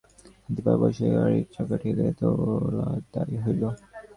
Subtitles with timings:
[0.45, 3.63] হাতির পা বসিয়া যায়, গাড়ির চাকা ঠেলিয়া তোলা দায় হইল।